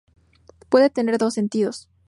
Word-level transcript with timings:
Puede 0.69 0.89
tener 0.89 1.19
dos 1.19 1.35
sentidos. 1.35 1.87